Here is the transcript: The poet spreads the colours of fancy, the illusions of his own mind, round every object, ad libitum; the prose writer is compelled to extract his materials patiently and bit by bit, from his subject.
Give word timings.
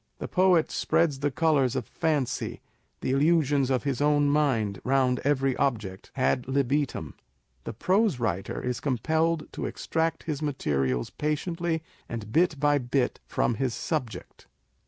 The 0.17 0.27
poet 0.27 0.71
spreads 0.71 1.19
the 1.19 1.29
colours 1.29 1.75
of 1.75 1.85
fancy, 1.85 2.59
the 3.01 3.11
illusions 3.11 3.69
of 3.69 3.83
his 3.83 4.01
own 4.01 4.31
mind, 4.31 4.81
round 4.83 5.19
every 5.19 5.55
object, 5.57 6.09
ad 6.15 6.47
libitum; 6.47 7.13
the 7.65 7.73
prose 7.73 8.19
writer 8.19 8.59
is 8.63 8.79
compelled 8.79 9.47
to 9.53 9.67
extract 9.67 10.23
his 10.23 10.41
materials 10.41 11.11
patiently 11.11 11.83
and 12.09 12.31
bit 12.31 12.59
by 12.59 12.79
bit, 12.79 13.19
from 13.27 13.53
his 13.61 13.75
subject. 13.75 14.47